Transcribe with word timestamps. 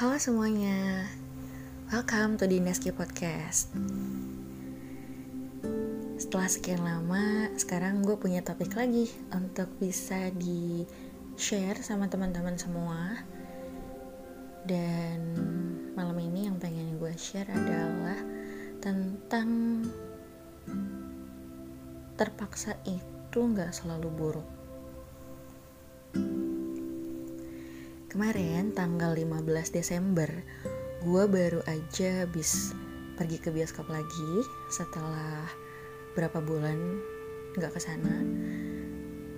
Halo 0.00 0.16
semuanya, 0.16 1.04
welcome 1.92 2.40
to 2.40 2.48
Dinaski 2.48 2.88
Podcast. 2.88 3.68
Setelah 6.16 6.48
sekian 6.48 6.80
lama, 6.80 7.52
sekarang 7.60 8.00
gue 8.00 8.16
punya 8.16 8.40
topik 8.40 8.72
lagi 8.80 9.12
untuk 9.28 9.68
bisa 9.76 10.32
di 10.32 10.88
share 11.36 11.84
sama 11.84 12.08
teman-teman 12.08 12.56
semua. 12.56 13.12
Dan 14.64 15.36
malam 15.92 16.16
ini 16.16 16.48
yang 16.48 16.56
pengen 16.56 16.96
gue 16.96 17.12
share 17.20 17.52
adalah 17.52 18.16
tentang 18.80 19.84
terpaksa 22.16 22.72
itu 22.88 23.36
nggak 23.36 23.76
selalu 23.76 24.08
buruk. 24.16 24.48
Kemarin 28.10 28.74
tanggal 28.74 29.14
15 29.14 29.70
Desember 29.70 30.26
Gue 31.06 31.30
baru 31.30 31.62
aja 31.70 32.26
habis 32.26 32.74
pergi 33.14 33.38
ke 33.38 33.54
bioskop 33.54 33.86
lagi 33.86 34.42
Setelah 34.66 35.46
berapa 36.18 36.42
bulan 36.42 36.98
gak 37.54 37.70
ke 37.70 37.78
sana 37.78 38.10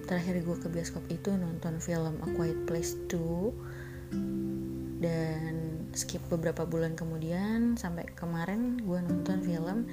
Terakhir 0.08 0.40
gue 0.40 0.56
ke 0.56 0.72
bioskop 0.72 1.04
itu 1.12 1.36
nonton 1.36 1.84
film 1.84 2.16
A 2.24 2.28
Quiet 2.32 2.64
Place 2.64 2.96
2 3.12 4.16
Dan 5.04 5.52
skip 5.92 6.24
beberapa 6.32 6.64
bulan 6.64 6.96
kemudian 6.96 7.76
Sampai 7.76 8.08
kemarin 8.16 8.80
gue 8.80 9.04
nonton 9.04 9.44
film 9.44 9.84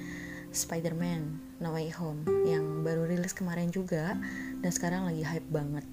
Spider-Man 0.56 1.36
No 1.60 1.76
Way 1.76 1.92
Home 2.00 2.24
Yang 2.48 2.64
baru 2.80 3.12
rilis 3.12 3.36
kemarin 3.36 3.68
juga 3.68 4.16
Dan 4.64 4.72
sekarang 4.72 5.04
lagi 5.04 5.20
hype 5.20 5.52
banget 5.52 5.84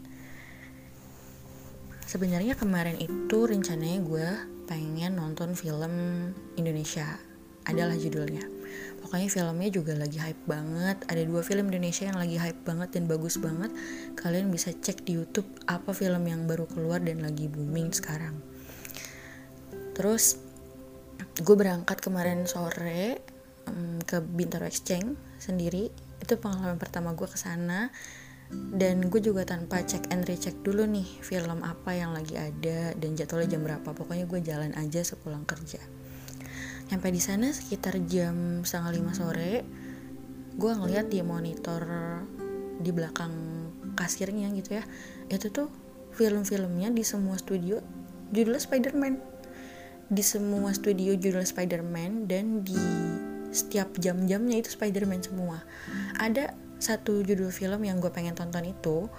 Sebenarnya 2.08 2.56
kemarin 2.56 2.96
itu 3.04 3.38
rencananya 3.44 4.00
gue 4.00 4.28
pengen 4.64 5.20
nonton 5.20 5.52
film 5.60 5.92
Indonesia. 6.56 7.20
Adalah 7.68 8.00
judulnya. 8.00 8.48
Pokoknya 9.04 9.28
filmnya 9.28 9.68
juga 9.68 9.92
lagi 9.92 10.16
hype 10.16 10.48
banget. 10.48 11.04
Ada 11.12 11.28
dua 11.28 11.44
film 11.44 11.68
Indonesia 11.68 12.08
yang 12.08 12.16
lagi 12.16 12.40
hype 12.40 12.64
banget 12.64 12.96
dan 12.96 13.12
bagus 13.12 13.36
banget. 13.36 13.76
Kalian 14.16 14.48
bisa 14.48 14.72
cek 14.72 15.04
di 15.04 15.20
YouTube 15.20 15.52
apa 15.68 15.92
film 15.92 16.24
yang 16.32 16.48
baru 16.48 16.64
keluar 16.72 17.04
dan 17.04 17.20
lagi 17.20 17.52
booming 17.52 17.92
sekarang. 17.92 18.40
Terus 19.92 20.40
gue 21.44 21.56
berangkat 21.60 22.00
kemarin 22.00 22.48
sore 22.48 23.20
um, 23.68 24.00
ke 24.00 24.24
Bintaro 24.24 24.64
Exchange 24.64 25.20
sendiri. 25.44 25.92
Itu 26.24 26.40
pengalaman 26.40 26.80
pertama 26.80 27.12
gue 27.12 27.28
ke 27.28 27.36
sana 27.36 27.92
dan 28.52 29.12
gue 29.12 29.20
juga 29.20 29.44
tanpa 29.44 29.84
cek 29.84 30.08
and 30.16 30.24
recheck 30.24 30.56
dulu 30.64 30.88
nih 30.88 31.08
film 31.20 31.60
apa 31.68 31.92
yang 31.92 32.16
lagi 32.16 32.40
ada 32.40 32.96
dan 32.96 33.12
jadwalnya 33.18 33.58
jam 33.58 33.62
berapa. 33.64 33.90
Pokoknya 33.92 34.24
gue 34.24 34.40
jalan 34.40 34.72
aja 34.80 35.04
sepulang 35.04 35.44
kerja. 35.44 35.80
Sampai 36.88 37.12
di 37.12 37.20
sana 37.20 37.52
sekitar 37.52 38.00
jam 38.08 38.64
setengah 38.64 38.92
lima 38.96 39.12
sore 39.12 39.68
gue 40.58 40.72
ngeliat 40.74 41.12
di 41.12 41.20
monitor 41.22 41.84
di 42.80 42.90
belakang 42.96 43.34
kasirnya 44.00 44.48
gitu 44.56 44.80
ya. 44.80 44.84
Itu 45.28 45.52
tuh 45.52 45.68
film-filmnya 46.16 46.90
di 46.96 47.04
semua 47.04 47.36
studio 47.36 47.84
judulnya 48.32 48.64
Spider-Man. 48.64 49.14
Di 50.08 50.24
semua 50.24 50.72
studio 50.72 51.12
judul 51.20 51.44
Spider-Man 51.44 52.32
dan 52.32 52.64
di 52.64 52.80
setiap 53.52 53.92
jam-jamnya 54.00 54.64
itu 54.64 54.72
Spider-Man 54.72 55.28
semua. 55.28 55.64
Ada 56.16 56.56
satu 56.78 57.26
judul 57.26 57.50
film 57.50 57.82
yang 57.86 57.98
gue 57.98 58.10
pengen 58.14 58.38
tonton 58.38 58.66
itu 58.66 59.10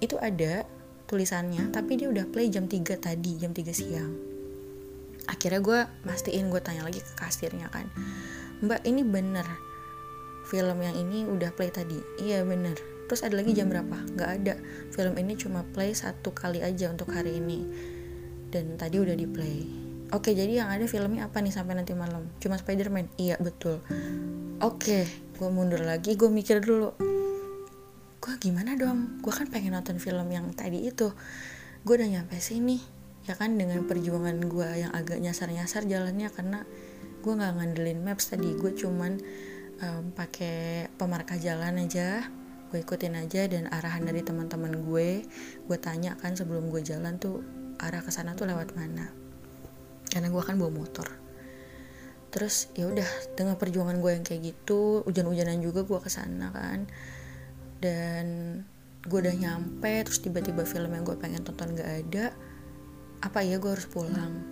itu 0.00 0.16
ada 0.20 0.64
tulisannya 1.08 1.72
tapi 1.72 2.00
dia 2.00 2.08
udah 2.08 2.28
play 2.28 2.48
jam 2.52 2.70
3 2.70 2.84
tadi 3.00 3.40
jam 3.40 3.52
3 3.52 3.70
siang. 3.72 4.12
Akhirnya 5.28 5.60
gue 5.62 5.78
mastiin 6.04 6.48
gue 6.48 6.60
tanya 6.64 6.82
lagi 6.84 7.00
ke 7.00 7.12
kasirnya 7.16 7.70
kan 7.70 7.86
mbak 8.60 8.84
ini 8.84 9.00
bener 9.00 9.48
film 10.44 10.82
yang 10.82 10.96
ini 10.98 11.24
udah 11.24 11.54
play 11.54 11.70
tadi? 11.70 11.96
Iya 12.18 12.42
bener. 12.42 12.76
Terus 13.06 13.22
ada 13.22 13.38
lagi 13.38 13.54
jam 13.54 13.70
berapa? 13.70 14.02
Nggak 14.18 14.30
ada. 14.42 14.54
Film 14.90 15.14
ini 15.14 15.38
cuma 15.38 15.62
play 15.62 15.94
satu 15.94 16.34
kali 16.34 16.58
aja 16.62 16.90
untuk 16.90 17.14
hari 17.14 17.38
ini. 17.38 17.62
Dan 18.50 18.74
tadi 18.74 18.98
udah 18.98 19.14
di 19.14 19.26
play 19.30 19.90
oke 20.10 20.30
jadi 20.34 20.62
yang 20.62 20.68
ada 20.70 20.84
filmnya 20.90 21.30
apa 21.30 21.38
nih 21.40 21.54
sampai 21.54 21.78
nanti 21.78 21.94
malam? 21.94 22.26
Cuma 22.42 22.58
Spiderman? 22.58 23.06
Iya 23.16 23.38
betul. 23.38 23.80
Oke 24.60 25.06
gue 25.40 25.48
mundur 25.48 25.80
lagi 25.80 26.20
gue 26.20 26.28
mikir 26.28 26.60
dulu 26.60 26.92
gue 28.20 28.36
gimana 28.36 28.76
dong? 28.76 29.24
Gue 29.24 29.32
kan 29.32 29.48
pengen 29.48 29.72
nonton 29.72 29.96
film 29.96 30.28
yang 30.28 30.52
tadi 30.52 30.84
itu. 30.84 31.08
Gue 31.82 31.94
udah 31.96 32.20
nyampe 32.20 32.36
sini 32.36 32.76
ya 33.24 33.32
kan 33.36 33.56
dengan 33.56 33.88
perjuangan 33.88 34.36
gue 34.44 34.68
yang 34.86 34.92
agak 34.92 35.20
nyasar-nyasar 35.24 35.88
jalannya 35.88 36.28
karena 36.28 36.68
gue 37.24 37.32
nggak 37.32 37.52
ngandelin 37.56 38.04
maps 38.04 38.28
tadi. 38.28 38.52
Gue 38.60 38.76
cuman 38.76 39.16
um, 39.80 40.12
pakai 40.12 40.92
pemarkah 41.00 41.40
jalan 41.40 41.80
aja 41.80 42.28
gue 42.70 42.78
ikutin 42.78 43.18
aja 43.18 43.50
dan 43.50 43.66
arahan 43.66 44.06
dari 44.06 44.22
teman-teman 44.22 44.86
gue 44.86 45.26
gue 45.66 45.78
tanya 45.82 46.14
kan 46.14 46.38
sebelum 46.38 46.70
gue 46.70 46.86
jalan 46.86 47.18
tuh 47.18 47.42
arah 47.82 47.98
ke 47.98 48.12
sana 48.12 48.36
tuh 48.36 48.46
lewat 48.46 48.76
mana? 48.76 49.10
Karena 50.06 50.28
gue 50.28 50.42
kan 50.44 50.60
bawa 50.60 50.70
motor 50.70 51.19
terus 52.30 52.70
ya 52.78 52.86
udah 52.86 53.06
dengan 53.34 53.58
perjuangan 53.58 53.98
gue 53.98 54.10
yang 54.14 54.24
kayak 54.24 54.42
gitu 54.54 55.02
hujan-hujanan 55.04 55.58
juga 55.58 55.82
gue 55.82 55.98
ke 55.98 56.10
sana 56.10 56.54
kan. 56.54 56.86
Dan 57.80 58.26
gue 59.02 59.18
udah 59.18 59.34
nyampe 59.34 60.06
terus 60.06 60.22
tiba-tiba 60.22 60.62
film 60.62 60.94
yang 60.94 61.02
gue 61.02 61.16
pengen 61.18 61.42
tonton 61.42 61.72
gak 61.72 61.90
ada 62.06 62.30
apa 63.20 63.42
ya 63.42 63.58
gue 63.58 63.70
harus 63.70 63.90
pulang. 63.90 64.46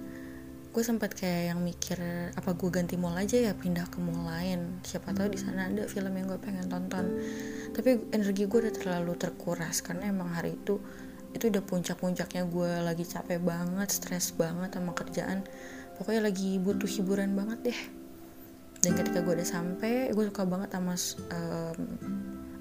Gue 0.69 0.85
sempat 0.85 1.17
kayak 1.17 1.57
yang 1.57 1.61
mikir 1.65 1.99
apa 2.37 2.53
gue 2.53 2.69
ganti 2.69 3.01
mall 3.01 3.17
aja 3.17 3.41
ya 3.41 3.53
pindah 3.57 3.89
ke 3.89 3.99
mall 4.03 4.27
lain. 4.27 4.83
Siapa 4.85 5.15
tahu 5.17 5.33
di 5.33 5.39
sana 5.41 5.71
ada 5.71 5.87
film 5.87 6.13
yang 6.19 6.29
gue 6.29 6.41
pengen 6.43 6.69
tonton. 6.69 7.17
Tapi 7.73 8.11
energi 8.13 8.45
gue 8.45 8.59
udah 8.69 8.75
terlalu 8.75 9.15
terkuras 9.17 9.81
karena 9.81 10.11
emang 10.13 10.35
hari 10.35 10.59
itu 10.59 10.83
itu 11.37 11.53
udah 11.53 11.61
puncak-puncaknya 11.61 12.49
gue 12.49 12.73
lagi 12.81 13.05
capek 13.05 13.41
banget 13.45 13.89
stres 13.93 14.33
banget 14.33 14.73
sama 14.73 14.97
kerjaan 14.97 15.45
pokoknya 15.99 16.31
lagi 16.31 16.57
butuh 16.63 16.89
hiburan 16.89 17.35
banget 17.35 17.75
deh. 17.75 17.81
Dan 18.79 18.95
ketika 18.95 19.21
gue 19.27 19.35
udah 19.35 19.49
sampai 19.49 20.15
gue 20.15 20.25
suka 20.31 20.47
banget 20.47 20.71
sama 20.71 20.95
um, 21.35 21.79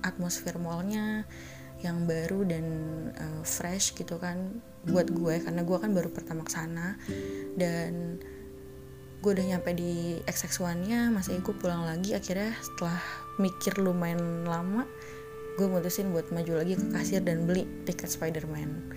atmosfer 0.02 0.58
mallnya 0.58 1.30
yang 1.86 2.10
baru 2.10 2.42
dan 2.42 2.66
uh, 3.14 3.44
fresh 3.46 3.94
gitu 3.94 4.18
kan 4.18 4.58
buat 4.90 5.14
gue 5.14 5.46
karena 5.46 5.62
gue 5.62 5.78
kan 5.78 5.94
baru 5.94 6.10
pertama 6.10 6.42
ke 6.42 6.58
sana 6.58 6.98
dan 7.54 8.18
gue 9.22 9.30
udah 9.30 9.46
nyampe 9.46 9.78
di 9.78 10.18
XX1 10.26 10.90
nya 10.90 11.00
masa 11.14 11.38
gue 11.38 11.56
pulang 11.56 11.86
lagi. 11.86 12.18
Akhirnya 12.18 12.58
setelah 12.66 12.98
mikir 13.38 13.78
lumayan 13.78 14.50
lama 14.50 14.90
gue 15.58 15.66
mutusin 15.66 16.14
buat 16.14 16.30
maju 16.30 16.62
lagi 16.62 16.78
ke 16.78 16.86
kasir 16.94 17.22
dan 17.26 17.50
beli 17.50 17.66
tiket 17.86 18.14
Spider-Man 18.14 18.94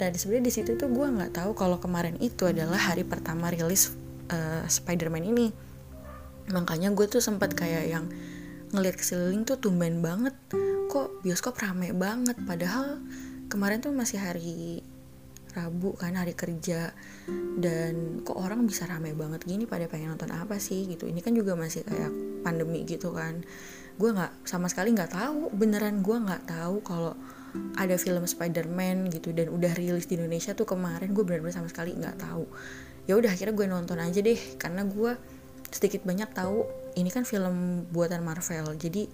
dan 0.00 0.16
sebenarnya 0.16 0.48
di 0.48 0.54
situ 0.56 0.70
tuh 0.80 0.88
gue 0.88 1.04
nggak 1.04 1.36
tahu 1.36 1.52
kalau 1.52 1.76
kemarin 1.76 2.16
itu 2.24 2.48
adalah 2.48 2.80
hari 2.80 3.04
pertama 3.04 3.52
rilis 3.52 3.92
uh, 4.32 4.64
Spider-Man 4.64 5.28
ini. 5.28 5.52
Makanya 6.48 6.88
gue 6.96 7.04
tuh 7.04 7.20
sempat 7.20 7.52
kayak 7.52 7.84
yang 7.84 8.08
ngelihat 8.72 8.96
ke 8.96 9.04
sekeliling 9.04 9.44
tuh 9.44 9.60
tumben 9.60 10.00
banget. 10.00 10.32
Kok 10.88 11.20
bioskop 11.20 11.60
rame 11.60 11.92
banget? 11.92 12.40
Padahal 12.48 12.96
kemarin 13.52 13.84
tuh 13.84 13.92
masih 13.92 14.16
hari 14.16 14.80
Rabu 15.52 15.92
kan 16.00 16.16
hari 16.16 16.32
kerja. 16.32 16.96
Dan 17.60 18.24
kok 18.24 18.40
orang 18.40 18.64
bisa 18.64 18.88
rame 18.88 19.12
banget 19.12 19.44
gini 19.44 19.68
pada 19.68 19.84
pengen 19.84 20.16
nonton 20.16 20.32
apa 20.32 20.56
sih 20.56 20.88
gitu. 20.88 21.12
Ini 21.12 21.20
kan 21.20 21.36
juga 21.36 21.60
masih 21.60 21.84
kayak 21.84 22.40
pandemi 22.40 22.88
gitu 22.88 23.12
kan. 23.12 23.44
Gue 24.00 24.16
nggak 24.16 24.48
sama 24.48 24.72
sekali 24.72 24.96
nggak 24.96 25.12
tahu. 25.12 25.52
Beneran 25.52 26.00
gue 26.00 26.16
nggak 26.16 26.48
tahu 26.48 26.80
kalau 26.80 27.12
ada 27.78 27.96
film 27.96 28.24
Spider-Man 28.26 29.10
gitu 29.10 29.34
dan 29.34 29.50
udah 29.50 29.72
rilis 29.74 30.06
di 30.06 30.18
Indonesia 30.18 30.52
tuh 30.52 30.66
kemarin 30.68 31.10
gue 31.10 31.24
benar-benar 31.24 31.54
sama 31.54 31.68
sekali 31.68 31.96
nggak 31.96 32.16
tahu. 32.20 32.44
Ya 33.08 33.16
udah 33.18 33.32
akhirnya 33.32 33.54
gue 33.56 33.66
nonton 33.66 33.98
aja 33.98 34.20
deh 34.22 34.38
karena 34.60 34.86
gue 34.86 35.16
sedikit 35.70 36.02
banyak 36.02 36.30
tahu 36.34 36.66
ini 36.98 37.10
kan 37.14 37.22
film 37.22 37.86
buatan 37.94 38.26
Marvel 38.26 38.74
jadi 38.74 39.06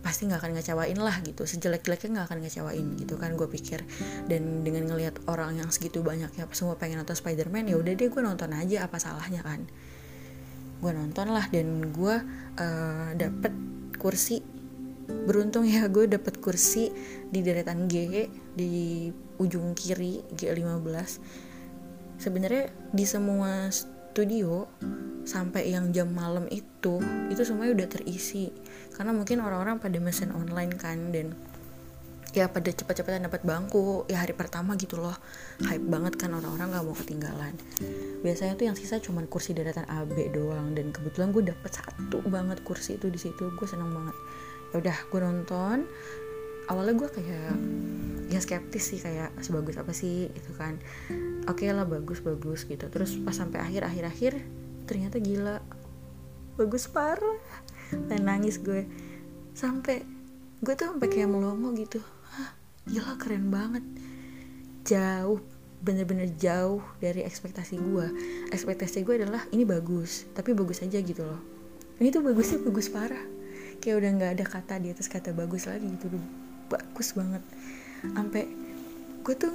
pasti 0.00 0.30
nggak 0.30 0.38
akan 0.38 0.52
ngecewain 0.54 0.98
lah 1.02 1.18
gitu 1.26 1.42
sejelek-jeleknya 1.44 2.08
nggak 2.14 2.26
akan 2.30 2.38
ngecewain 2.46 2.86
gitu 3.00 3.18
kan 3.18 3.34
gue 3.34 3.48
pikir. 3.50 3.82
Dan 4.30 4.62
dengan 4.62 4.86
ngelihat 4.86 5.18
orang 5.26 5.58
yang 5.58 5.68
segitu 5.74 6.00
banyak 6.06 6.30
ya 6.38 6.46
semua 6.54 6.78
pengen 6.78 7.02
nonton 7.02 7.18
Spider-Man 7.18 7.66
ya 7.66 7.76
udah 7.76 7.92
deh 7.92 8.06
gue 8.06 8.22
nonton 8.22 8.54
aja 8.54 8.86
apa 8.86 9.02
salahnya 9.02 9.42
kan. 9.42 9.66
Gue 10.78 10.92
nonton 10.94 11.34
lah 11.34 11.50
dan 11.50 11.90
gue 11.90 12.14
uh, 12.60 13.10
dapet 13.18 13.52
kursi 13.98 14.55
beruntung 15.06 15.66
ya 15.66 15.86
gue 15.86 16.10
dapet 16.10 16.42
kursi 16.42 16.90
di 17.30 17.42
deretan 17.42 17.86
G 17.86 18.26
di 18.54 19.06
ujung 19.38 19.74
kiri 19.74 20.22
G15 20.34 20.86
sebenarnya 22.16 22.72
di 22.90 23.04
semua 23.04 23.68
studio 24.16 24.64
sampai 25.26 25.68
yang 25.74 25.92
jam 25.92 26.08
malam 26.08 26.48
itu 26.48 27.02
itu 27.28 27.42
semuanya 27.44 27.84
udah 27.84 27.88
terisi. 27.90 28.48
Karena 28.96 29.12
mungkin 29.12 29.44
orang-orang 29.44 29.76
pada 29.76 29.98
mesin 30.00 30.32
online 30.32 30.72
kan 30.78 31.12
dan 31.12 31.36
ya 32.32 32.48
pada 32.48 32.72
cepat-cepatan 32.72 33.28
dapat 33.28 33.44
bangku. 33.44 34.08
Ya 34.08 34.24
hari 34.24 34.32
pertama 34.32 34.72
gitu 34.80 34.96
loh. 34.96 35.12
Hype 35.68 35.84
banget 35.84 36.16
kan 36.16 36.32
orang-orang 36.32 36.72
gak 36.72 36.84
mau 36.86 36.96
ketinggalan. 36.96 37.52
Biasanya 38.24 38.56
tuh 38.56 38.72
yang 38.72 38.76
sisa 38.78 39.02
cuman 39.02 39.28
kursi 39.28 39.52
daratan 39.52 39.84
AB 39.84 40.32
doang. 40.32 40.72
Dan 40.72 40.96
kebetulan 40.96 41.36
gue 41.36 41.52
dapet 41.52 41.76
satu 41.76 42.24
banget 42.24 42.64
kursi 42.64 42.96
itu 42.96 43.12
di 43.12 43.20
situ. 43.20 43.52
Gue 43.52 43.68
seneng 43.68 43.92
banget 43.92 44.16
udah 44.78 44.96
gue 45.08 45.20
nonton. 45.20 45.78
Awalnya 46.66 46.94
gue 46.98 47.08
kayak 47.10 47.54
ya 48.26 48.42
skeptis 48.42 48.90
sih 48.90 48.98
kayak 48.98 49.30
sebagus 49.38 49.78
apa 49.78 49.94
sih 49.94 50.28
gitu 50.34 50.50
kan. 50.58 50.78
Oke 51.46 51.66
okay 51.66 51.70
lah 51.70 51.86
bagus 51.86 52.20
bagus 52.20 52.66
gitu. 52.66 52.86
Terus 52.90 53.14
pas 53.22 53.34
sampai 53.36 53.62
akhir 53.62 53.86
akhir 53.86 54.04
akhir 54.08 54.32
ternyata 54.90 55.22
gila. 55.22 55.62
Bagus 56.58 56.90
parah. 56.90 57.38
Dan 57.92 58.26
nangis 58.26 58.58
gue. 58.58 58.86
Sampai 59.54 60.02
gue 60.60 60.74
tuh 60.74 60.90
sampai 60.90 61.08
kayak 61.08 61.30
melongo 61.30 61.70
gitu. 61.76 62.02
Gila 62.90 63.14
keren 63.20 63.52
banget. 63.52 63.84
Jauh 64.86 65.38
bener-bener 65.76 66.32
jauh 66.40 66.80
dari 66.98 67.20
ekspektasi 67.20 67.76
gue 67.76 68.08
ekspektasi 68.48 69.04
gue 69.04 69.22
adalah 69.22 69.44
ini 69.52 69.68
bagus 69.68 70.24
tapi 70.32 70.56
bagus 70.56 70.80
aja 70.80 70.98
gitu 70.98 71.22
loh. 71.22 71.38
Ini 72.00 72.08
tuh 72.10 72.24
bagusnya 72.24 72.64
bagus 72.64 72.88
parah 72.88 73.35
kayak 73.78 73.96
udah 74.02 74.10
nggak 74.16 74.32
ada 74.40 74.44
kata 74.44 74.74
di 74.82 74.88
atas 74.92 75.06
kata 75.06 75.32
bagus 75.36 75.68
lagi 75.70 75.86
gitu 75.86 76.10
udah 76.12 76.22
bagus 76.70 77.14
banget. 77.14 77.42
Sampai 78.02 78.44
gue 79.22 79.34
tuh 79.34 79.54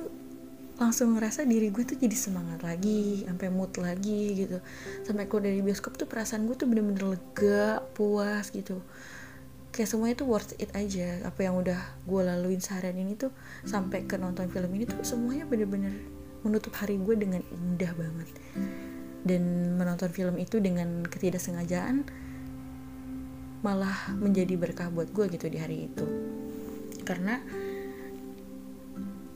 langsung 0.82 1.14
ngerasa 1.14 1.46
diri 1.46 1.70
gue 1.70 1.86
tuh 1.86 1.94
jadi 1.94 2.18
semangat 2.18 2.66
lagi 2.66 3.22
sampai 3.28 3.48
mood 3.54 3.70
lagi 3.78 4.48
gitu. 4.48 4.58
Sampai 5.06 5.30
keluar 5.30 5.46
dari 5.46 5.62
bioskop 5.62 5.94
tuh 6.00 6.10
perasaan 6.10 6.50
gue 6.50 6.56
tuh 6.58 6.66
bener-bener 6.66 7.18
lega 7.18 7.86
puas 7.94 8.50
gitu. 8.50 8.82
Kayak 9.72 9.88
semuanya 9.88 10.16
tuh 10.20 10.28
worth 10.28 10.52
it 10.60 10.74
aja 10.76 11.24
apa 11.24 11.48
yang 11.48 11.56
udah 11.56 11.80
gue 12.04 12.22
laluin 12.26 12.60
seharian 12.60 12.98
ini 12.98 13.16
tuh 13.16 13.32
sampai 13.64 14.04
ke 14.04 14.20
nonton 14.20 14.52
film 14.52 14.68
ini 14.76 14.84
tuh 14.84 15.00
semuanya 15.06 15.48
bener-bener 15.48 15.96
menutup 16.42 16.74
hari 16.76 16.98
gue 16.98 17.16
dengan 17.16 17.40
indah 17.54 17.94
banget. 17.96 18.30
Dan 19.22 19.78
menonton 19.78 20.10
film 20.10 20.36
itu 20.42 20.58
dengan 20.58 21.06
ketidaksengajaan 21.06 22.10
malah 23.62 24.14
menjadi 24.18 24.58
berkah 24.58 24.90
buat 24.90 25.10
gue 25.14 25.26
gitu 25.34 25.48
di 25.50 25.58
hari 25.62 25.90
itu. 25.90 26.06
Karena 27.06 27.42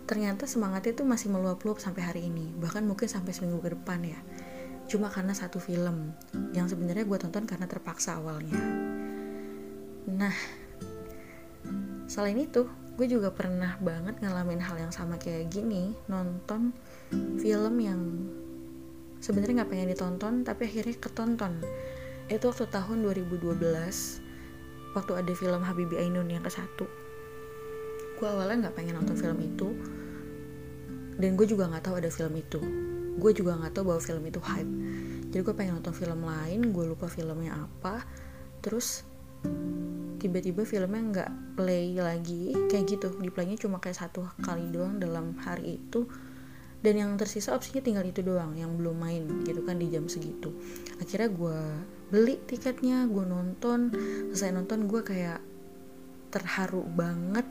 ternyata 0.05 0.45
semangatnya 0.45 0.93
tuh 0.93 1.07
masih 1.09 1.33
meluap-luap 1.33 1.81
sampai 1.81 2.01
hari 2.05 2.21
ini. 2.29 2.53
Bahkan 2.57 2.85
mungkin 2.85 3.09
sampai 3.09 3.33
seminggu 3.33 3.61
ke 3.61 3.73
depan 3.73 4.01
ya. 4.05 4.17
Cuma 4.85 5.09
karena 5.09 5.33
satu 5.33 5.57
film 5.57 6.13
yang 6.53 6.69
sebenarnya 6.69 7.05
gue 7.05 7.17
tonton 7.17 7.49
karena 7.49 7.65
terpaksa 7.65 8.21
awalnya. 8.21 8.61
Nah, 10.05 10.33
selain 12.05 12.37
itu, 12.37 12.69
gue 12.93 13.07
juga 13.09 13.33
pernah 13.33 13.81
banget 13.81 14.21
ngalamin 14.21 14.61
hal 14.61 14.77
yang 14.77 14.93
sama 14.93 15.17
kayak 15.17 15.49
gini, 15.49 15.97
nonton 16.05 16.69
film 17.41 17.75
yang 17.81 18.01
sebenarnya 19.17 19.65
nggak 19.65 19.71
pengen 19.73 19.89
ditonton, 19.89 20.33
tapi 20.45 20.69
akhirnya 20.69 20.95
ketonton. 21.01 21.53
Itu 22.25 22.49
waktu 22.49 22.65
tahun 22.69 23.05
2012, 23.05 23.53
waktu 24.97 25.11
ada 25.13 25.33
film 25.37 25.61
Habibie 25.61 26.01
Ainun 26.01 26.25
yang 26.29 26.41
ke 26.41 26.49
satu. 26.49 26.89
Gue 28.17 28.27
awalnya 28.27 28.67
nggak 28.69 28.75
pengen 28.79 28.97
nonton 28.97 29.13
film 29.13 29.37
itu, 29.43 29.75
dan 31.21 31.37
gue 31.37 31.45
juga 31.45 31.69
nggak 31.69 31.85
tahu 31.85 31.95
ada 32.01 32.09
film 32.09 32.33
itu. 32.33 32.59
Gue 33.21 33.31
juga 33.31 33.55
nggak 33.59 33.77
tahu 33.77 33.93
bahwa 33.93 34.01
film 34.01 34.23
itu 34.25 34.41
hype. 34.41 34.73
Jadi 35.29 35.41
gue 35.43 35.55
pengen 35.55 35.77
nonton 35.77 35.93
film 35.93 36.25
lain, 36.25 36.73
gue 36.73 36.85
lupa 36.87 37.05
filmnya 37.11 37.61
apa. 37.61 38.01
Terus 38.63 39.05
tiba-tiba 40.25 40.65
filmnya 40.65 41.01
nggak 41.13 41.31
play 41.53 41.93
lagi 42.01 42.57
kayak 42.65 42.97
gitu 42.97 43.13
di 43.21 43.29
playnya 43.29 43.61
cuma 43.61 43.77
kayak 43.77 44.01
satu 44.01 44.25
kali 44.41 44.73
doang 44.73 44.97
dalam 44.97 45.37
hari 45.37 45.77
itu 45.77 46.09
dan 46.81 46.97
yang 46.97 47.13
tersisa 47.13 47.53
opsinya 47.53 47.85
tinggal 47.85 48.01
itu 48.01 48.25
doang 48.25 48.57
yang 48.57 48.73
belum 48.73 48.97
main 48.97 49.45
gitu 49.45 49.61
kan 49.61 49.77
di 49.77 49.85
jam 49.93 50.09
segitu 50.09 50.49
akhirnya 50.97 51.29
gue 51.29 51.59
beli 52.09 52.37
tiketnya 52.45 53.05
gue 53.09 53.25
nonton. 53.25 53.93
Selesai 54.33 54.53
nonton 54.53 54.85
gue 54.85 55.01
kayak 55.01 55.39
terharu 56.29 56.83
banget 56.83 57.47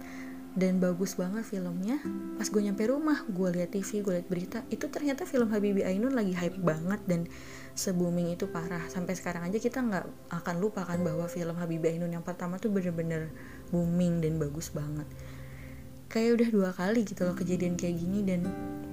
dan 0.54 0.78
bagus 0.78 1.18
banget 1.18 1.42
filmnya. 1.42 1.98
Pas 2.38 2.46
gue 2.46 2.62
nyampe 2.62 2.86
rumah 2.86 3.26
gue 3.26 3.48
liat 3.50 3.74
TV 3.74 4.06
gue 4.06 4.12
liat 4.22 4.28
berita 4.30 4.62
itu 4.70 4.86
ternyata 4.86 5.26
film 5.26 5.50
Habibie 5.50 5.82
Ainun 5.82 6.14
lagi 6.14 6.30
hype 6.30 6.62
banget 6.62 7.02
dan 7.10 7.26
se-booming 7.74 8.30
itu 8.30 8.46
parah. 8.46 8.86
Sampai 8.86 9.18
sekarang 9.18 9.50
aja 9.50 9.58
kita 9.58 9.82
nggak 9.82 10.30
akan 10.30 10.56
lupa 10.62 10.86
kan 10.86 11.02
bahwa 11.02 11.26
film 11.26 11.58
Habibie 11.58 11.98
Ainun 11.98 12.14
yang 12.14 12.22
pertama 12.22 12.62
tuh 12.62 12.70
bener-bener 12.70 13.34
booming 13.74 14.22
dan 14.22 14.38
bagus 14.38 14.70
banget. 14.70 15.10
Kayak 16.06 16.38
udah 16.38 16.48
dua 16.54 16.70
kali 16.70 17.02
gitu 17.02 17.26
loh 17.26 17.34
kejadian 17.34 17.74
kayak 17.74 17.98
gini 17.98 18.22
dan 18.22 18.46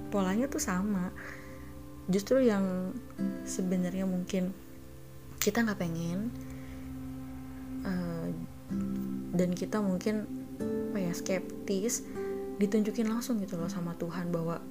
polanya 0.09 0.49
tuh 0.49 0.59
sama. 0.59 1.13
Justru 2.09 2.41
yang 2.41 2.97
sebenarnya 3.45 4.09
mungkin 4.09 4.49
kita 5.41 5.65
nggak 5.65 5.81
pengen 5.81 6.29
uh, 7.81 8.29
dan 9.33 9.49
kita 9.57 9.81
mungkin 9.81 10.29
apa 10.93 11.01
ya 11.01 11.11
skeptis 11.17 12.05
ditunjukin 12.61 13.09
langsung 13.09 13.41
gitu 13.41 13.57
loh 13.57 13.65
sama 13.65 13.97
Tuhan 13.97 14.29
bahwa 14.29 14.61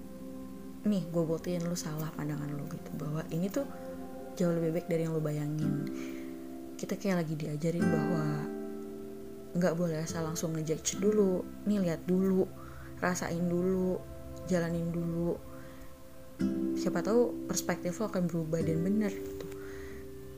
nih 0.87 1.11
gue 1.11 1.25
buktiin 1.27 1.67
lu 1.67 1.75
salah 1.75 2.07
pandangan 2.15 2.47
lu 2.55 2.65
gitu. 2.71 2.91
Bahwa 2.95 3.27
ini 3.35 3.51
tuh 3.51 3.67
jauh 4.39 4.55
lebih 4.55 4.79
baik 4.79 4.87
dari 4.87 5.03
yang 5.11 5.13
lo 5.19 5.21
bayangin. 5.21 5.91
Kita 6.79 6.95
kayak 6.95 7.27
lagi 7.27 7.35
diajarin 7.35 7.85
bahwa 7.85 8.25
nggak 9.59 9.75
boleh 9.75 9.99
asal 10.07 10.23
langsung 10.23 10.55
ngejudge 10.55 11.03
dulu. 11.03 11.43
Nih 11.67 11.83
lihat 11.83 12.07
dulu 12.07 12.47
rasain 13.03 13.43
dulu 13.51 13.99
jalanin 14.47 14.95
dulu. 14.95 15.35
Siapa 16.79 17.03
tahu 17.03 17.51
perspektif 17.51 17.99
lo 17.99 18.07
akan 18.07 18.31
berubah 18.31 18.63
dan 18.63 18.87
bener 18.87 19.13
gitu 19.13 19.60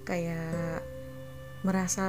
kayak 0.03 0.83
merasa 1.63 2.05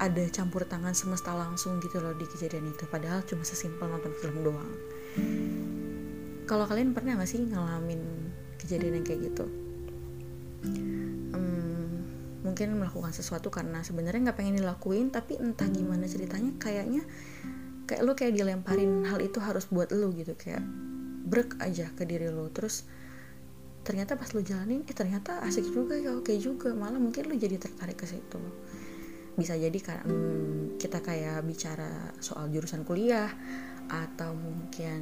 ada 0.00 0.24
campur 0.32 0.64
tangan 0.64 0.96
semesta 0.96 1.36
langsung 1.36 1.76
gitu 1.84 2.00
loh 2.00 2.16
di 2.16 2.24
kejadian 2.24 2.72
itu. 2.72 2.88
Padahal 2.88 3.20
cuma 3.28 3.44
sesimpel 3.44 3.84
nonton 3.84 4.12
film 4.16 4.40
doang. 4.40 4.72
Kalau 6.48 6.64
kalian 6.64 6.96
pernah 6.96 7.20
gak 7.20 7.28
sih 7.28 7.44
ngalamin 7.44 8.00
kejadian 8.56 9.00
yang 9.00 9.06
kayak 9.06 9.20
gitu? 9.28 9.44
Mungkin 12.38 12.80
melakukan 12.80 13.12
sesuatu 13.12 13.52
karena 13.52 13.84
sebenarnya 13.84 14.32
nggak 14.32 14.38
pengen 14.40 14.56
dilakuin 14.56 15.12
tapi 15.12 15.36
entah 15.36 15.68
gimana 15.68 16.08
ceritanya 16.08 16.56
kayaknya 16.56 17.04
kayak 17.84 18.02
lu 18.08 18.16
kayak 18.16 18.40
dilemparin 18.40 19.04
hal 19.04 19.20
itu 19.20 19.36
harus 19.36 19.68
buat 19.68 19.92
lu 19.92 20.16
gitu. 20.16 20.32
Kayak 20.32 20.64
brek 21.28 21.60
aja 21.60 21.92
ke 21.92 22.08
diri 22.08 22.32
lu. 22.32 22.48
Terus 22.48 22.88
ternyata 23.88 24.20
pas 24.20 24.28
lu 24.36 24.44
jalanin 24.44 24.84
eh 24.84 24.92
ternyata 24.92 25.40
asik 25.48 25.72
juga 25.72 25.96
ya 25.96 26.12
oke 26.12 26.36
juga. 26.36 26.76
Malah 26.76 27.00
mungkin 27.00 27.24
lu 27.24 27.40
jadi 27.40 27.56
tertarik 27.56 27.96
ke 27.96 28.04
situ. 28.04 28.36
Bisa 29.32 29.56
jadi 29.56 29.80
kan 29.80 30.04
hmm, 30.04 30.76
kita 30.76 31.00
kayak 31.00 31.40
bicara 31.48 32.12
soal 32.20 32.52
jurusan 32.52 32.84
kuliah 32.84 33.32
atau 33.88 34.36
mungkin 34.36 35.00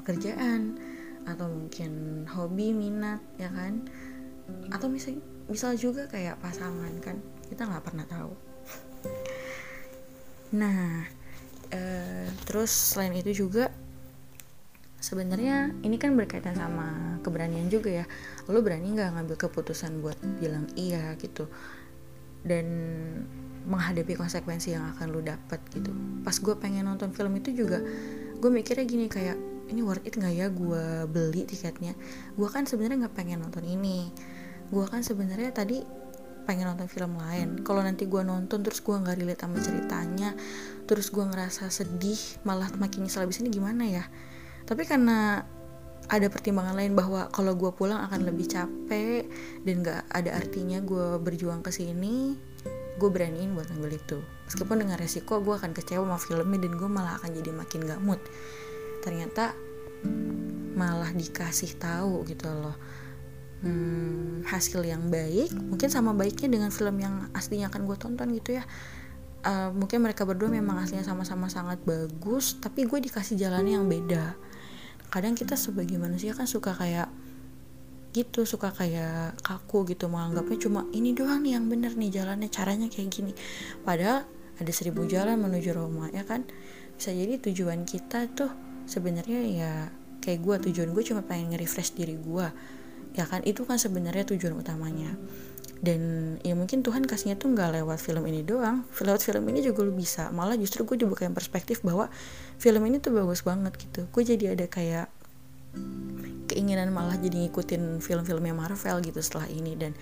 pekerjaan 0.00 0.80
atau 1.28 1.44
mungkin 1.52 2.24
hobi 2.24 2.72
minat 2.72 3.20
ya 3.36 3.52
kan? 3.52 3.84
Atau 4.72 4.88
misalnya 4.88 5.20
misal 5.52 5.76
juga 5.76 6.08
kayak 6.08 6.40
pasangan 6.40 6.96
kan? 7.04 7.20
Kita 7.52 7.68
nggak 7.68 7.84
pernah 7.84 8.08
tahu. 8.08 8.32
Nah 10.56 11.04
uh, 11.68 12.28
terus 12.48 12.96
selain 12.96 13.12
itu 13.12 13.44
juga 13.44 13.68
sebenarnya 15.02 15.74
ini 15.82 15.98
kan 15.98 16.14
berkaitan 16.14 16.54
sama 16.54 17.18
keberanian 17.26 17.66
juga 17.66 17.90
ya. 17.90 18.06
Lo 18.46 18.62
berani 18.62 18.94
nggak 18.94 19.18
ngambil 19.18 19.36
keputusan 19.36 19.98
buat 19.98 20.16
bilang 20.38 20.70
iya 20.78 21.18
gitu? 21.18 21.50
Dan 22.46 22.66
menghadapi 23.66 24.14
konsekuensi 24.18 24.74
yang 24.74 24.86
akan 24.96 25.10
lo 25.10 25.20
dapat 25.20 25.58
gitu. 25.74 25.90
Pas 26.22 26.34
gue 26.38 26.54
pengen 26.56 26.86
nonton 26.86 27.10
film 27.10 27.34
itu 27.36 27.50
juga 27.52 27.82
gue 28.42 28.50
mikirnya 28.50 28.86
gini 28.86 29.06
kayak 29.06 29.38
ini 29.70 29.82
worth 29.82 30.02
it 30.06 30.14
nggak 30.14 30.34
ya 30.34 30.46
gue 30.48 30.84
beli 31.10 31.44
tiketnya? 31.44 31.98
Gue 32.38 32.46
kan 32.46 32.64
sebenarnya 32.64 33.06
nggak 33.06 33.14
pengen 33.18 33.42
nonton 33.42 33.66
ini. 33.66 34.10
Gue 34.70 34.86
kan 34.86 35.02
sebenarnya 35.02 35.50
tadi 35.50 35.82
pengen 36.42 36.74
nonton 36.74 36.90
film 36.90 37.18
lain. 37.18 37.62
Kalau 37.62 37.82
nanti 37.82 38.06
gue 38.06 38.22
nonton 38.22 38.62
terus 38.62 38.82
gue 38.82 38.94
nggak 38.94 39.18
relate 39.18 39.42
sama 39.42 39.58
ceritanya 39.58 40.30
terus 40.86 41.14
gue 41.14 41.22
ngerasa 41.22 41.70
sedih 41.70 42.18
malah 42.42 42.68
makin 42.76 43.06
nyesel 43.06 43.24
abis 43.24 43.40
ini 43.40 43.54
gimana 43.54 43.86
ya 43.86 44.04
tapi 44.68 44.86
karena 44.86 45.42
ada 46.10 46.26
pertimbangan 46.28 46.76
lain 46.76 46.92
bahwa 46.92 47.30
kalau 47.30 47.54
gue 47.56 47.70
pulang 47.72 48.02
akan 48.04 48.26
lebih 48.28 48.50
capek 48.50 49.26
dan 49.64 49.74
gak 49.80 50.02
ada 50.12 50.36
artinya 50.36 50.82
gue 50.82 51.16
berjuang 51.22 51.62
ke 51.62 51.70
sini 51.70 52.36
gue 53.00 53.08
beraniin 53.08 53.56
buat 53.56 53.66
ngambil 53.72 53.98
itu. 53.98 54.18
Meskipun 54.46 54.84
dengan 54.84 55.00
resiko 55.00 55.40
gue 55.40 55.54
akan 55.56 55.72
kecewa 55.72 56.04
sama 56.04 56.18
filmnya 56.20 56.68
dan 56.68 56.72
gue 56.76 56.88
malah 56.90 57.16
akan 57.18 57.30
jadi 57.34 57.50
makin 57.50 57.80
gak 57.88 58.00
mood. 58.04 58.20
Ternyata 59.00 59.56
malah 60.76 61.10
dikasih 61.10 61.80
tahu 61.80 62.22
gitu 62.28 62.46
loh. 62.52 62.76
Hmm, 63.62 64.42
hasil 64.42 64.82
yang 64.82 65.06
baik 65.06 65.54
mungkin 65.54 65.86
sama 65.86 66.10
baiknya 66.18 66.50
dengan 66.50 66.74
film 66.74 66.98
yang 66.98 67.30
aslinya 67.30 67.70
akan 67.70 67.86
gue 67.86 67.94
tonton 67.94 68.34
gitu 68.34 68.58
ya 68.58 68.66
uh, 69.42 69.70
mungkin 69.74 70.02
mereka 70.02 70.22
berdua 70.22 70.48
memang 70.50 70.78
aslinya 70.82 71.04
sama-sama 71.06 71.50
sangat 71.50 71.82
bagus 71.82 72.58
tapi 72.58 72.86
gue 72.86 72.98
dikasih 73.02 73.38
jalannya 73.38 73.78
yang 73.78 73.86
beda. 73.86 74.34
Kadang 75.12 75.36
kita 75.36 75.58
sebagai 75.58 76.00
manusia 76.00 76.32
kan 76.32 76.48
suka 76.48 76.72
kayak 76.72 77.10
gitu 78.12 78.44
suka 78.44 78.68
kayak 78.76 79.40
kaku 79.40 79.88
gitu 79.88 80.04
menganggapnya 80.04 80.68
cuma 80.68 80.84
ini 80.92 81.16
doang 81.16 81.40
nih 81.40 81.56
yang 81.56 81.64
bener 81.72 81.96
nih 81.96 82.12
jalannya 82.12 82.48
caranya 82.48 82.88
kayak 82.88 83.08
gini. 83.12 83.32
Padahal 83.84 84.24
ada 84.60 84.72
seribu 84.72 85.04
jalan 85.08 85.40
menuju 85.40 85.72
Roma 85.72 86.08
ya 86.12 86.24
kan? 86.24 86.44
Bisa 86.96 87.12
jadi 87.12 87.40
tujuan 87.40 87.88
kita 87.88 88.28
tuh 88.32 88.52
sebenarnya 88.84 89.40
ya 89.48 89.72
kayak 90.22 90.40
gue 90.44 90.56
tujuan 90.70 90.92
gue 90.92 91.02
cuma 91.02 91.24
pengen 91.24 91.56
nge-refresh 91.56 91.96
diri 91.96 92.16
gue 92.20 92.46
ya 93.16 93.24
kan? 93.24 93.44
Itu 93.44 93.64
kan 93.64 93.80
sebenarnya 93.80 94.28
tujuan 94.28 94.56
utamanya 94.60 95.16
dan 95.82 96.00
ya 96.46 96.54
mungkin 96.54 96.86
Tuhan 96.86 97.02
kasihnya 97.02 97.34
tuh 97.34 97.50
nggak 97.50 97.82
lewat 97.82 97.98
film 97.98 98.22
ini 98.30 98.46
doang. 98.46 98.86
Lewat 99.02 99.26
film 99.26 99.42
ini 99.50 99.66
juga 99.66 99.82
lu 99.82 99.90
bisa. 99.90 100.30
Malah 100.30 100.54
justru 100.54 100.86
gue 100.86 100.94
dibukain 100.94 101.34
perspektif 101.34 101.82
bahwa 101.82 102.06
film 102.62 102.86
ini 102.86 103.02
tuh 103.02 103.10
bagus 103.10 103.42
banget 103.42 103.74
gitu. 103.74 104.06
Gue 104.14 104.22
jadi 104.22 104.54
ada 104.54 104.70
kayak 104.70 105.10
keinginan 106.46 106.94
malah 106.94 107.18
jadi 107.18 107.34
ngikutin 107.34 107.98
film-filmnya 107.98 108.54
Marvel 108.54 109.02
gitu 109.02 109.18
setelah 109.18 109.50
ini. 109.50 109.74
Dan 109.74 109.98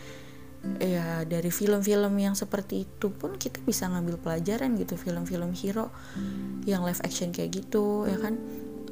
ya 0.76 1.24
dari 1.24 1.48
film-film 1.48 2.12
yang 2.20 2.36
seperti 2.36 2.84
itu 2.84 3.08
pun 3.08 3.40
kita 3.40 3.64
bisa 3.64 3.88
ngambil 3.88 4.20
pelajaran 4.20 4.76
gitu. 4.76 5.00
Film-film 5.00 5.56
hero 5.56 5.88
yang 6.68 6.84
live 6.84 7.00
action 7.00 7.32
kayak 7.32 7.56
gitu 7.56 8.04
ya 8.04 8.20
kan? 8.20 8.36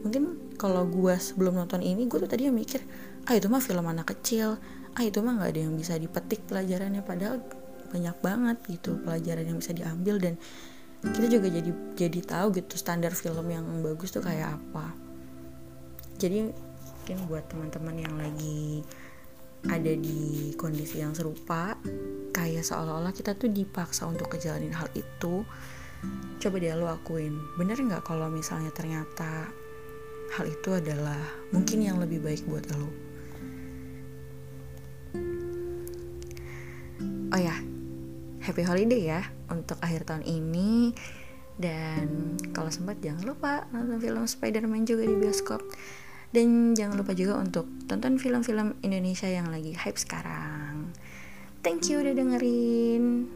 Mungkin 0.01 0.57
kalau 0.57 0.89
gue 0.89 1.13
sebelum 1.21 1.53
nonton 1.53 1.85
ini 1.85 2.09
gue 2.09 2.17
tuh 2.17 2.33
tadi 2.33 2.49
mikir 2.49 2.81
ah 3.29 3.37
itu 3.37 3.45
mah 3.53 3.61
film 3.61 3.85
anak 3.85 4.09
kecil 4.17 4.57
ah 4.97 5.03
itu 5.05 5.19
mah 5.21 5.37
nggak 5.41 5.51
ada 5.53 5.61
yang 5.69 5.75
bisa 5.77 5.99
dipetik 5.99 6.47
pelajarannya 6.49 7.03
padahal 7.05 7.43
banyak 7.89 8.17
banget 8.21 8.57
gitu 8.69 9.01
pelajaran 9.01 9.45
yang 9.49 9.59
bisa 9.61 9.73
diambil 9.73 10.21
dan 10.21 10.35
kita 10.99 11.27
juga 11.31 11.49
jadi 11.49 11.71
jadi 11.95 12.21
tahu 12.27 12.47
gitu 12.59 12.75
standar 12.75 13.15
film 13.15 13.47
yang 13.49 13.65
bagus 13.87 14.11
tuh 14.11 14.23
kayak 14.23 14.59
apa. 14.59 14.91
Jadi 16.19 16.51
mungkin 17.09 17.25
buat 17.31 17.47
teman-teman 17.49 17.97
yang 18.05 18.15
lagi 18.21 18.85
ada 19.65 19.97
di 19.97 20.53
kondisi 20.61 21.01
yang 21.01 21.17
serupa 21.17 21.73
kayak 22.37 22.63
seolah-olah 22.63 23.17
kita 23.17 23.33
tuh 23.33 23.49
dipaksa 23.49 24.05
untuk 24.05 24.29
ngejalanin 24.29 24.77
hal 24.77 24.87
itu 24.93 25.43
coba 26.39 26.57
deh 26.63 26.77
lo 26.79 26.87
akuin 26.87 27.35
bener 27.59 27.81
nggak 27.81 28.07
kalau 28.07 28.31
misalnya 28.31 28.71
ternyata 28.71 29.51
hal 30.37 30.47
itu 30.47 30.71
adalah 30.71 31.19
mungkin 31.51 31.83
yang 31.83 31.99
lebih 31.99 32.23
baik 32.23 32.47
buat 32.47 32.69
lo 32.77 33.08
oh 37.39 37.41
ya 37.47 37.55
happy 38.43 38.67
holiday 38.67 39.15
ya 39.15 39.23
untuk 39.47 39.79
akhir 39.79 40.11
tahun 40.11 40.27
ini 40.27 40.91
dan 41.55 42.35
kalau 42.51 42.67
sempat 42.67 42.99
jangan 42.99 43.31
lupa 43.31 43.71
nonton 43.71 44.03
film 44.03 44.27
Spider-Man 44.27 44.83
juga 44.91 45.07
di 45.07 45.15
bioskop 45.15 45.63
dan 46.35 46.75
jangan 46.75 46.99
lupa 46.99 47.15
juga 47.15 47.39
untuk 47.39 47.71
tonton 47.87 48.19
film-film 48.19 48.75
Indonesia 48.83 49.31
yang 49.31 49.49
lagi 49.49 49.73
hype 49.73 49.97
sekarang. 49.97 50.93
Thank 51.65 51.89
you 51.89 52.05
udah 52.05 52.13
dengerin. 52.13 53.33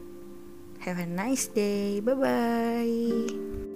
Have 0.85 1.01
a 1.01 1.07
nice 1.09 1.49
day. 1.49 2.03
Bye 2.03 2.13
bye. 2.13 3.72